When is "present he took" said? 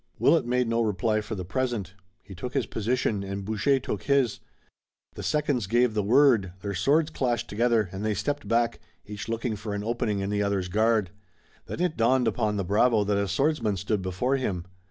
1.45-2.55